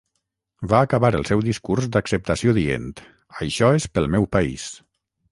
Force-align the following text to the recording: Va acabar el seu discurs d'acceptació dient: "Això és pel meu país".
Va 0.69 0.77
acabar 0.85 1.09
el 1.17 1.25
seu 1.31 1.43
discurs 1.47 1.89
d'acceptació 1.95 2.55
dient: 2.59 2.87
"Això 3.45 3.69
és 3.81 3.85
pel 3.99 4.09
meu 4.15 4.25
país". 4.37 4.65